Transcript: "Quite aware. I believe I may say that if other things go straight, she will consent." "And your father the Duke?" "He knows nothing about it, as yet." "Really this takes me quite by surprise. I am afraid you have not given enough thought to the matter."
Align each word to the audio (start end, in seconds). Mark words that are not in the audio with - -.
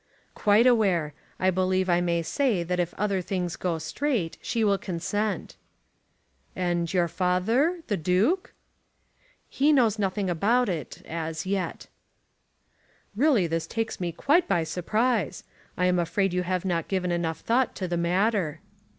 "Quite 0.33 0.65
aware. 0.65 1.13
I 1.39 1.51
believe 1.51 1.87
I 1.87 2.01
may 2.01 2.23
say 2.23 2.63
that 2.63 2.79
if 2.79 2.91
other 2.95 3.21
things 3.21 3.55
go 3.55 3.77
straight, 3.77 4.39
she 4.41 4.63
will 4.63 4.79
consent." 4.79 5.57
"And 6.55 6.91
your 6.91 7.07
father 7.07 7.83
the 7.85 7.97
Duke?" 7.97 8.55
"He 9.47 9.71
knows 9.71 9.99
nothing 9.99 10.27
about 10.27 10.69
it, 10.69 11.03
as 11.07 11.45
yet." 11.45 11.85
"Really 13.15 13.45
this 13.45 13.67
takes 13.67 13.99
me 13.99 14.11
quite 14.11 14.47
by 14.47 14.63
surprise. 14.63 15.43
I 15.77 15.85
am 15.85 15.99
afraid 15.99 16.33
you 16.33 16.41
have 16.41 16.65
not 16.65 16.87
given 16.87 17.11
enough 17.11 17.41
thought 17.41 17.75
to 17.75 17.87
the 17.87 17.95
matter." 17.95 18.59